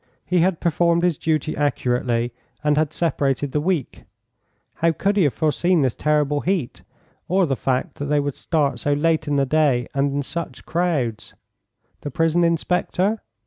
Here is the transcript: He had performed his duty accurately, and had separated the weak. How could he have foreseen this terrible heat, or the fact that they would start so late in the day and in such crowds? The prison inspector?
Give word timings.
He 0.25 0.39
had 0.39 0.59
performed 0.59 1.03
his 1.03 1.19
duty 1.19 1.55
accurately, 1.55 2.33
and 2.63 2.75
had 2.75 2.91
separated 2.91 3.51
the 3.51 3.61
weak. 3.61 4.05
How 4.77 4.93
could 4.93 5.15
he 5.15 5.25
have 5.25 5.33
foreseen 5.35 5.83
this 5.83 5.93
terrible 5.93 6.39
heat, 6.41 6.81
or 7.27 7.45
the 7.45 7.55
fact 7.55 7.99
that 7.99 8.05
they 8.05 8.19
would 8.19 8.33
start 8.33 8.79
so 8.79 8.93
late 8.93 9.27
in 9.27 9.35
the 9.35 9.45
day 9.45 9.87
and 9.93 10.11
in 10.11 10.23
such 10.23 10.65
crowds? 10.65 11.35
The 11.99 12.09
prison 12.09 12.43
inspector? 12.43 13.21